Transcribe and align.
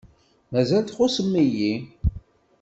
Mazal 0.51 0.83
txuṣṣem-iyi. 0.85 1.73